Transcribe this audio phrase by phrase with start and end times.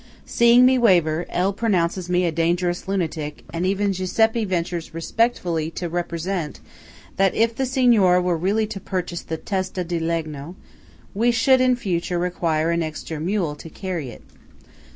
[0.25, 1.53] Seeing me waver, L.
[1.53, 6.59] pronounces me a dangerous lunatic, and even Giuseppe ventures respectfully to represent
[7.17, 10.55] that if the Signora were really to purchase the "testa di legno"
[11.13, 14.23] we should in future require an extra mule to carry it.